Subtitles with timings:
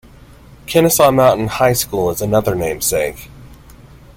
[0.65, 3.29] Kennesaw Mountain High School is another namesake.